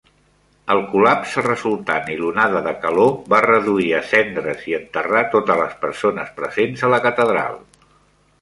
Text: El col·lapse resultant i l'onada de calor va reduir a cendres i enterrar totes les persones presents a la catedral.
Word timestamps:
El 0.75 0.79
col·lapse 0.93 1.41
resultant 1.47 2.09
i 2.13 2.15
l'onada 2.21 2.63
de 2.67 2.73
calor 2.85 3.13
va 3.35 3.43
reduir 3.47 3.87
a 3.99 4.01
cendres 4.15 4.67
i 4.73 4.75
enterrar 4.81 5.23
totes 5.37 5.63
les 5.63 5.77
persones 5.85 6.33
presents 6.41 6.89
a 6.89 6.91
la 6.97 7.05
catedral. 7.09 7.63